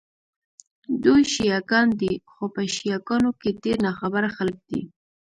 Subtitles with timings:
[1.03, 4.81] دوی شیعه ګان دي، خو په شیعه ګانو کې ډېر ناخبره خلک دي.